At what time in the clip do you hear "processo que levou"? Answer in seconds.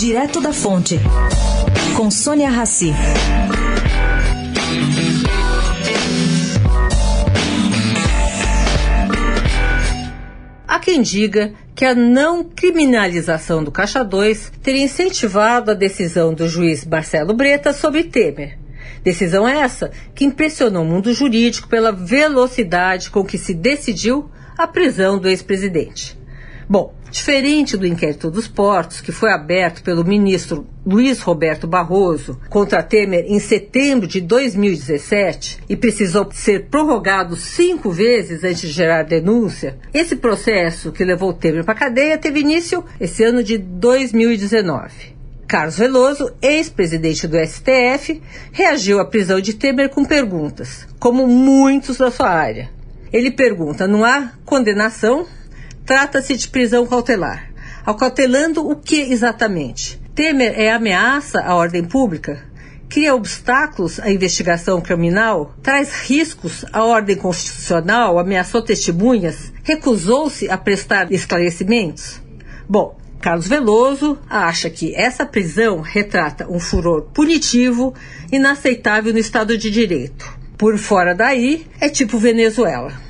40.16-41.32